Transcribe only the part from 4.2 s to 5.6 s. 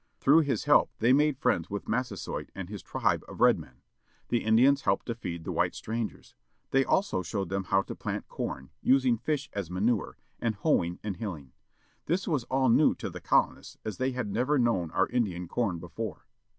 The Indians helped to feed the